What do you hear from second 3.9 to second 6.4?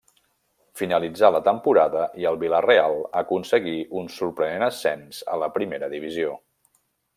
un sorprenent ascens a la Primera divisió.